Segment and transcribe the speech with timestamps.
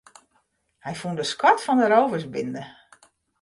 [0.83, 2.63] Hy fûn de skat fan in rôversbinde.